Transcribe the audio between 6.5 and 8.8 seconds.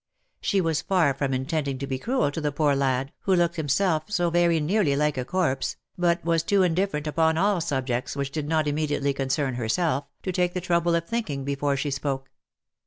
indifferent upon all subjects which did not